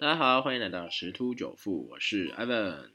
[0.00, 2.90] 大家好，欢迎来到十突九富，我是 Evan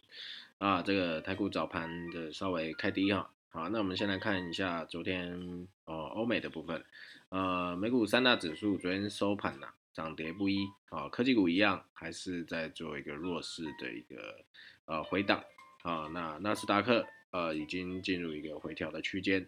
[0.57, 0.81] 啊。
[0.81, 6.81] 这个台股早盘的稍微开低哈，好，那我们先来看一下昨天哦欧美的部分，
[7.27, 14.45] 呃，美股三大指数昨天收盘呐涨跌不一啊，科技股一样还是在做一个弱势的一个
[14.85, 15.43] 呃回档
[15.81, 19.45] 啊，那纳斯达克呃已经进入一个回调的区间。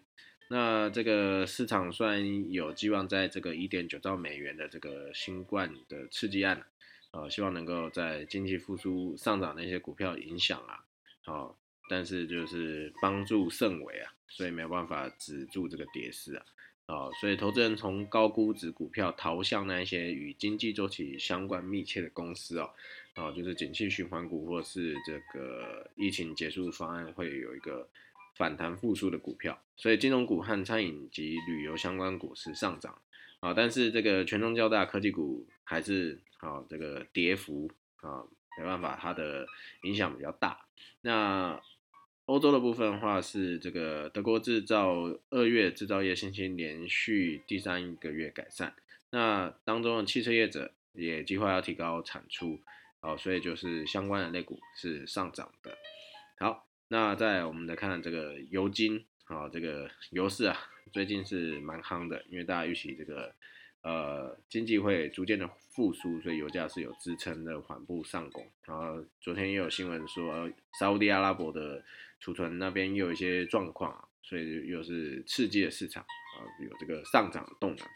[0.48, 6.66] 那这个市场虽然有寄望在这个一点九兆美元的这个新冠的刺激案，
[7.16, 10.84] 呃，希望能够在经济复苏上涨的一些股票影响啊，
[11.24, 11.56] 好，
[11.88, 16.44] 但是就是帮助甚微啊，所以没有办法止住这个跌势啊，
[16.84, 22.70] 啊，所以投资人从高估值股票逃向那一些与经济周期相关密切的公司哦，
[23.14, 27.88] 哦，就是景气循环股或是这个疫情结束方案会有一个。
[28.36, 33.00] 反弹复苏的股票，所以金融股和餐饮及旅游相关股是上涨
[33.46, 38.24] 啊，但是这个权重较大科技股还是啊这个跌幅啊
[38.58, 39.46] 没办法，它的
[39.84, 40.66] 影响比较大。
[41.02, 41.60] 那
[42.24, 48.74] 欧洲的部分的话是这个德国制造二月制造业信心连续第三个月改善，
[49.10, 52.60] 那当中的汽车业者也计划要提高产出
[53.00, 55.78] 哦，所以就是相关的类股是上涨的。
[56.40, 56.66] 好。
[56.88, 60.56] 那在我们来看这个油金啊，这个油市啊，
[60.92, 63.34] 最近是蛮夯的，因为大家预期这个
[63.82, 68.48] 呃经济会逐渐的复苏，所以油价是有支撑的缓步上攻。
[68.64, 70.48] 然后昨天也有新闻说，
[70.78, 71.84] 沙地阿拉伯的
[72.20, 77.86] 储存那边又有一些状况，所以又是刺激了市场啊，有这个上涨动能。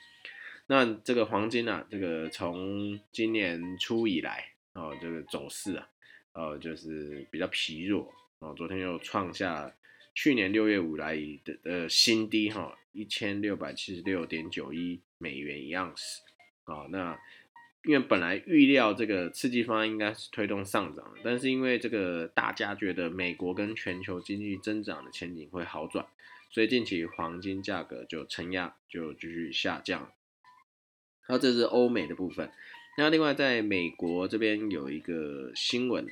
[0.66, 5.88] 那这个黄金啊，这个从今年初以来啊，这个走势啊，
[6.32, 8.12] 呃，就是比较疲弱。
[8.40, 9.72] 哦，昨天又创下
[10.14, 16.22] 去年六月五来的的新低哈，一千六百七十六点九一美元一盎司。
[16.64, 17.18] 啊，那
[17.84, 26.06] 因为本来预料这个刺激方案应该是推动上涨，但是因为这个大家觉得美国跟全球经济增长的前景会好转，
[26.50, 30.12] 所以近期黄金价格就承压，就继续下降。
[31.28, 32.50] 那这是欧美的部分。
[32.98, 36.06] 那另外在美国这边有一个新闻。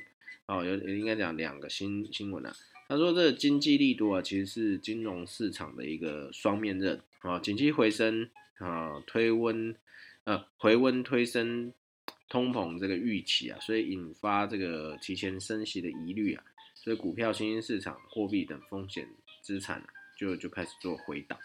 [0.47, 2.51] 哦，有应该讲两个新新闻啊。
[2.89, 7.37] 他说，这经济力度啊，其实是金融市场的一个双面刃啊。
[7.37, 8.27] 景气回升
[8.57, 9.75] 啊，推温
[10.23, 11.71] 呃回温推升
[12.27, 19.07] 通膨这个预期啊，所以引发这个提前升息的疑虑啊，所以股票、新兴市场、货币等风险
[19.43, 19.85] 资产
[20.17, 21.37] 就就开始做回档。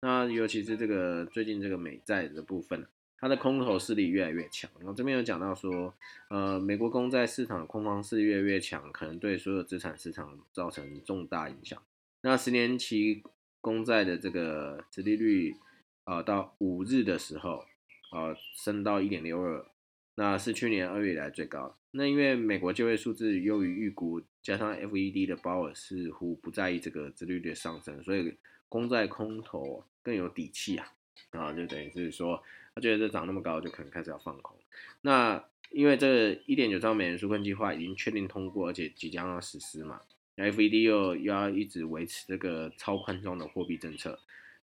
[0.00, 2.86] 那尤其是这个最近这个美债的部分。
[3.18, 5.94] 它的空头势力越来越强，然后这边有讲到说，
[6.28, 11.80] 呃，美国公债市场的空方势力越来越强，可能对所有资产市场造成重大影响。
[12.20, 13.22] 那十年期
[13.60, 15.56] 公债的这个殖利率，
[16.04, 17.64] 呃，到五日的时候，
[18.12, 19.64] 呃，升到一点六二，
[20.16, 21.76] 那是去年二月以来最高。
[21.92, 28.36] 那因为美国就业数字优于预估，加上 FED 的鲍尔似乎不在意这个殖利率的上升，所以
[28.68, 30.93] 公债空头更有底气啊。
[31.30, 32.42] 啊，就等于是说，
[32.74, 34.56] 他觉得这涨那么高，就可能开始要放空。
[35.02, 40.00] 那因为这一点九兆美元纾困计划已经确定通过，而且即将要实施嘛
[40.36, 44.18] ，FED 又要一直维持这个超宽松的货币政策，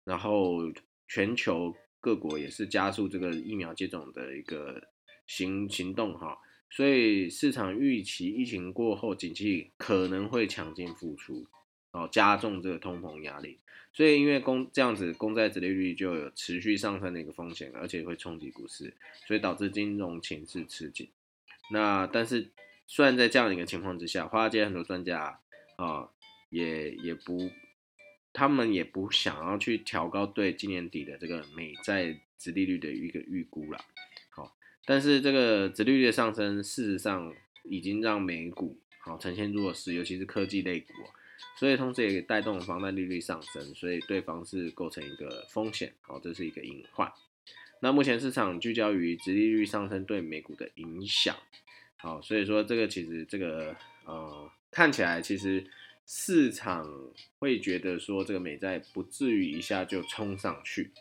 [0.06, 0.72] 然后
[1.08, 4.82] 全球各国也是加速这个疫苗接种的一个
[5.28, 6.38] 行行动哈，
[6.70, 11.46] 所以市场预期疫情过后经济可能会强劲复苏。
[11.92, 13.60] 哦，加重这个通膨压力，
[13.92, 18.94] 所以因为公这样子公债殖利率就有持续上升的一个风险，而且会冲击股市，
[19.28, 21.10] 所以导致金融情势吃紧。
[21.70, 22.50] 那但是
[22.88, 25.38] 虽然在这样的一个情况之下，华尔街很多专家
[25.76, 26.08] 啊
[26.50, 27.52] 也也不，
[28.32, 33.78] 他们也不想要去调高对今年底的这个美债殖利率的一个预估了。
[34.30, 37.34] 好，但是这个殖利率的上升，事实上
[37.66, 40.94] 已经让美股好呈现弱势，尤其是科技类股。
[41.58, 47.12] 所以同时也带动房贷利率上升，所以对房市构成一个风险，好，这是一个隐患。
[47.82, 51.36] 那目前市场聚焦于直利率上升对美股的影响，
[51.98, 55.66] 好，所以说这个其实这个呃看起来其实
[56.06, 56.88] 市场
[57.40, 60.92] 会觉得说这个美债不至于一下就冲上去。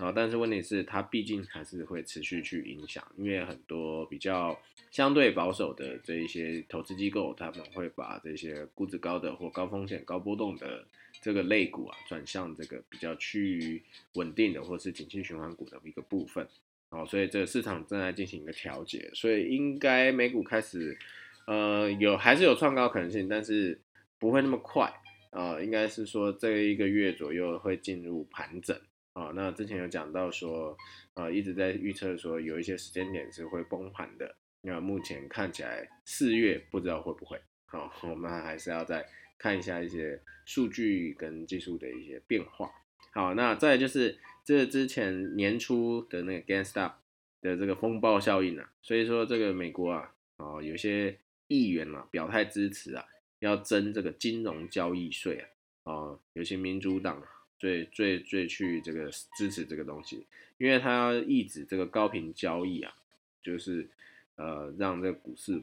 [0.00, 4.58] 啊，但是问题是，它毕竟还是会持续去影响，因为很多比较
[4.90, 10.84] 相对保守的这一些投资机构，他们会把这些估值高的或高风险、高波动的
[11.20, 13.82] 这个类股啊，转向这个比较趋于
[14.14, 16.48] 稳定的或是景气循环股的一个部分。
[16.88, 20.98] 哦，所以这个市场正在进行一个调节，所以应该美股开始，
[21.46, 23.80] 呃，有还是有创高可能性，但是
[24.18, 24.92] 不会那么快。
[25.30, 28.76] 呃，应该是说这一个月左右会进入盘整。
[29.12, 30.76] 啊，那之前有讲到说，
[31.14, 39.04] 呃，一直在预测说有一些时间点是会崩盘的，那目前看起来四月不知道会不会好，我们还是要再
[39.36, 42.70] 看一下一些数据跟技术的一些变化。
[43.12, 46.92] 好，那再就是这之前年初的那个 GameStop
[47.40, 51.18] 的这个风暴效应啊，所以说这个美国啊，哦有些
[51.48, 53.04] 议员啊表态支持啊，
[53.40, 55.48] 要征这个金融交易税啊，
[55.92, 57.20] 哦有些民主党
[57.60, 60.26] 最最最去这个支持这个东西，
[60.58, 62.92] 因为他要抑制这个高频交易啊，
[63.40, 63.88] 就是
[64.34, 65.62] 呃让这个股市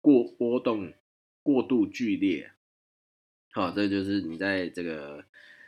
[0.00, 0.92] 过波动
[1.42, 2.52] 过度剧烈，
[3.50, 5.24] 好，这就是你在这个。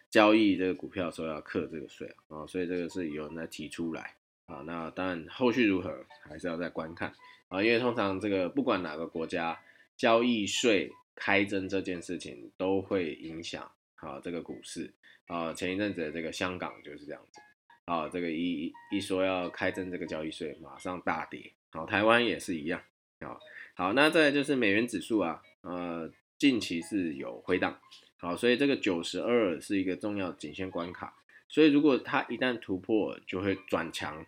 [0.09, 4.15] 交易这个股票的时候要课这个税啊，所以这个是有人在提出来
[4.47, 4.63] 啊。
[4.65, 7.13] 那当然后续如何还是要再观看
[7.49, 9.61] 啊，因为通常这个不管哪个国家
[9.97, 14.93] 交易税开征这件事情都会影响啊这个股市
[15.27, 15.53] 啊。
[15.53, 17.41] 前一阵子这个香港就是这样子
[17.85, 21.53] 啊，这个一一说要开征这个交易税，马上大跌。
[21.71, 22.83] 好，台湾也是一样
[23.21, 23.39] 啊。
[23.75, 27.79] 好，那再就是美元指数啊，呃，近期是有回档。
[28.19, 31.15] 好，所以这个九十二是一个重要颈线关卡，
[31.49, 34.25] 所以如果它一旦突破，就会转强。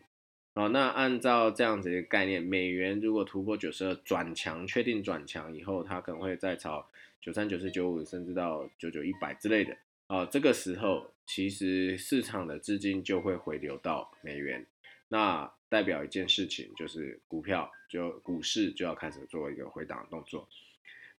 [0.58, 6.84] 好，那按照这样子一个概念，美元如果突破九十二转强，确定转强以后，它可能会再朝
[7.20, 9.76] 九三、九四、九五，甚至到九九、一百之类的。
[10.08, 14.66] 啊，这个时候其实市场的资金就会回流到美元，
[15.06, 20.48] 那代表一件事情就是股票就股市就要开始做一个回档动作。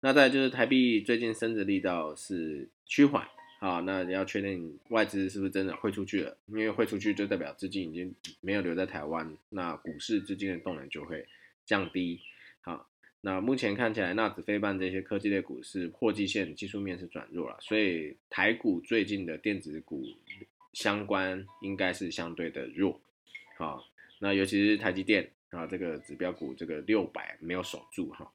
[0.02, 3.26] 那再就是台币最近升值力道是趋缓
[3.60, 6.38] 啊，那你要确定外资是不是真的汇出去了？
[6.48, 11.26] 因为汇出去就代表资金已经没有留在台湾，那股市资金的动能就会
[11.66, 12.22] 降低。
[12.62, 12.90] 好，
[13.22, 20.06] 那目前看起来纳指、非半这些科技类股是破季线，技术面是转弱了，所以台股最近的电子股
[20.72, 23.02] 相关应该是相对的弱。
[23.58, 23.84] 好，
[24.20, 28.32] 那尤其是台积电啊，这个指标股这个六百没有守住哈。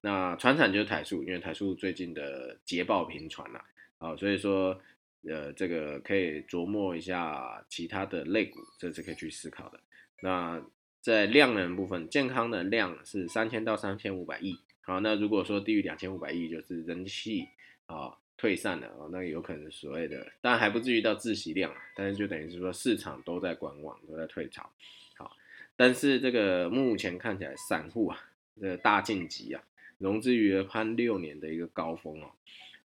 [0.00, 3.66] 那船产就是台塑，因为台塑最近的捷报频传啦，啊，
[3.98, 4.80] 好所以说，
[5.28, 9.80] 呃，这个可以琢磨一下其他的类股，这是可以去思考的。
[10.22, 10.62] 那
[11.00, 17.48] 在量能部分，健康的量是三千到三千五百亿，好，那如果说低于两千五百亿，就是人气
[17.86, 24.70] 啊退散了啊，那有可能所谓的，但还不至于到窒息量啊，但是就等于是说市场都在观望，都在退潮，
[25.16, 25.36] 好，
[25.76, 28.18] 但是这个目前看起来散户啊，
[28.60, 29.62] 这个大晋级啊。
[29.98, 32.30] 融资余额攀六年的一个高峰哦，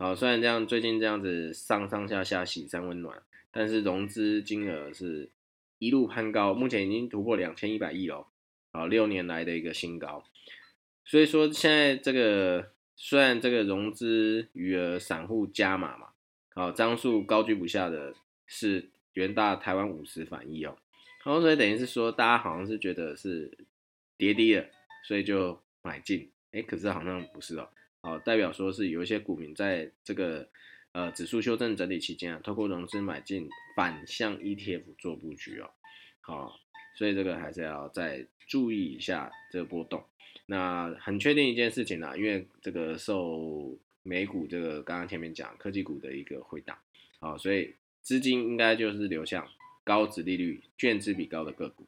[0.01, 3.21] 好，虽然这样最近这样子上上下下喜三温暖，
[3.51, 5.29] 但是融资金额是
[5.77, 8.25] 一路攀高，目前已经突破两千一百亿了，
[8.73, 10.23] 好，六年来的一个新高。
[11.05, 16.07] 所以说现在这个虽然这个融资余额散户加码嘛，
[16.55, 18.15] 好，张数高居不下的
[18.47, 20.75] 是元大台湾五十反一哦，
[21.23, 23.55] 然后所以等于是说大家好像是觉得是
[24.17, 24.65] 跌低了，
[25.07, 26.31] 所以就买进。
[26.53, 27.69] 哎，可是好像不是哦，
[28.01, 30.47] 好，代表说是有一些股民在这个
[30.91, 35.69] 呃指数修正整理期间啊，透过融资买进反向 ETF 做布局哦，
[36.21, 36.59] 好，
[36.95, 40.03] 所以这个还是要再注意一下这个波动。
[40.47, 46.77] 那很确定一件事情啦，因为这个受美股这个刚刚前面讲科技股的一个回档，
[47.19, 49.47] 好，所以资金应该就是流向
[49.83, 51.85] 高值利率、券资比高的个股。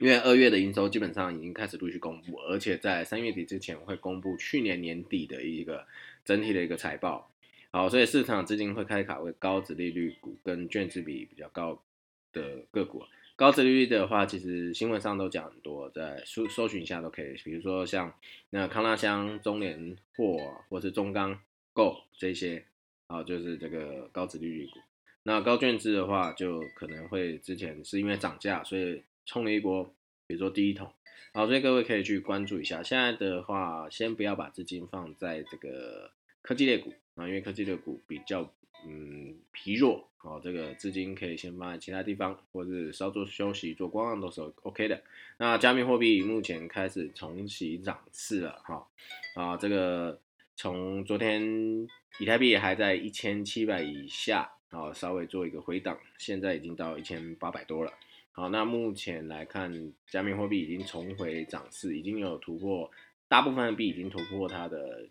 [0.00, 5.86] 因为二月的营收基本上已经开始陆续公布，而且在三月底之前会公布去年年底的一个
[6.24, 7.30] 整体的一个财报，
[7.70, 11.82] 好，所以市场资金会开卡为高值利率股跟券值比比较高
[12.32, 13.04] 的个股。
[13.36, 18.14] 高值利率的话，其实新闻上都讲很多，在搜搜寻一下都可以，比如说像
[18.48, 21.38] 那康纳香、中联货或是中钢
[21.74, 22.64] 构这些，
[23.06, 24.80] 啊，就是这个高值利率股。
[25.24, 29.02] 那高券资的话，就可能会之前是因为涨价，所以。
[29.26, 29.84] 冲了一波，
[30.26, 30.92] 比如说第一桶，
[31.32, 32.82] 好，所以各位可以去关注一下。
[32.82, 36.10] 现在的话，先不要把资金放在这个
[36.42, 38.52] 科技类股啊，因为科技类股比较
[38.86, 45.02] 嗯疲弱，好，这个资金可以先放在其他地方，或者稍作休息、做观望都是 OK 的。
[45.38, 48.86] 那加密货币目前开始重启涨势了，哈，
[49.34, 50.20] 啊，这个
[50.56, 57.92] 从昨天以太币还在一千七百以下，啊，稍微做一个回档，现在已经到一千八百多了。
[58.32, 62.90] 好，那目前来看，加密货币已经重回涨势，已经有突破，
[63.28, 65.06] 大部分的币已经突破它的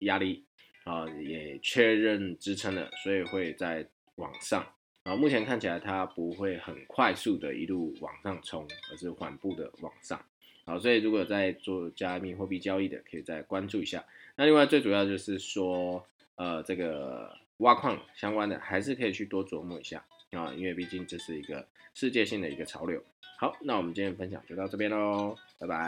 [0.00, 0.44] 压力，
[0.84, 4.64] 啊，也确认支撑了，所以会在往上。
[5.04, 10.22] 啊，目前看起来它不会很快速的一路往上冲，而是缓步的往上。
[10.64, 14.04] 好，所以如果在做加密货币交易的，可以再关注一下。
[14.36, 16.06] 那另外最主要就是说，
[16.36, 20.04] 呃，这个挖矿相关的，还是可以去多琢磨一下。
[20.32, 23.02] 啊，因为毕竟这是一个世界性的一个潮流。
[23.38, 25.86] 好，那我们今天分享就到这边喽，拜拜。